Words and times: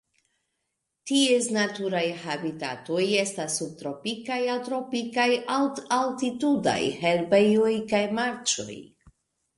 Ties 1.09 1.49
naturaj 1.57 2.01
habitatoj 2.21 3.03
estas 3.25 3.59
subtropikaj 3.61 4.39
aŭ 4.55 4.57
tropikaj 4.71 5.29
alt-altitudaj 5.59 6.77
herbejoj 7.05 7.73
kaj 7.93 8.05
marĉoj. 8.23 8.81